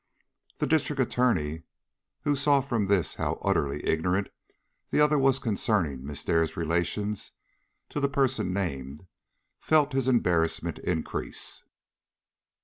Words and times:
The 0.57 0.65
District 0.65 0.99
Attorney, 0.99 1.61
who 2.23 2.35
saw 2.35 2.59
from 2.61 2.87
this 2.87 3.13
how 3.13 3.37
utterly 3.43 3.85
ignorant 3.85 4.29
the 4.89 4.99
other 4.99 5.19
was 5.19 5.37
concerning 5.37 6.03
Miss 6.03 6.23
Dare's 6.23 6.57
relations 6.57 7.33
to 7.89 7.99
the 7.99 8.09
person 8.09 8.51
named, 8.51 9.05
felt 9.59 9.93
his 9.93 10.07
embarrassment 10.07 10.79
increase. 10.79 11.61